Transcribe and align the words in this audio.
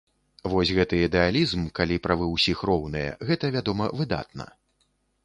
Вось 0.51 0.69
гэты 0.77 0.95
ідэалізм, 1.07 1.61
калі 1.79 1.99
правы 2.07 2.29
ўсіх 2.31 2.63
роўныя, 2.71 3.11
гэта, 3.29 3.53
вядома, 3.57 3.91
выдатна. 4.01 4.49